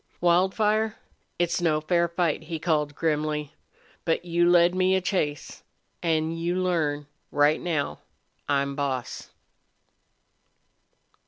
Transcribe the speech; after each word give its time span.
"Wildfire, 0.19 0.95
it's 1.37 1.61
no 1.61 1.79
fair 1.79 2.07
fight," 2.07 2.45
he 2.45 2.57
called, 2.57 2.95
grimly. 2.95 3.53
"But 4.03 4.25
you 4.25 4.49
led 4.49 4.73
me 4.73 4.95
a 4.95 4.99
chase. 4.99 5.61
An' 6.01 6.31
you 6.31 6.55
learn 6.55 7.05
right 7.29 7.61
now 7.61 7.99
I'm 8.49 8.75
boss!" 8.75 9.29